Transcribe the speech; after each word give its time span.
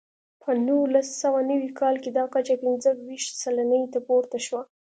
په 0.41 0.49
نولس 0.67 1.07
سوه 1.21 1.39
نوي 1.51 1.69
کال 1.79 1.95
کې 2.03 2.09
دا 2.17 2.25
کچه 2.33 2.53
پنځه 2.63 2.89
ویشت 3.07 3.33
سلنې 3.43 3.81
ته 3.93 3.99
پورته 4.07 4.37
شوه. 4.45 4.61